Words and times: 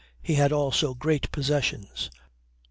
He 0.19 0.33
had 0.33 0.51
also 0.51 0.95
great 0.95 1.31
possessions. 1.31 2.09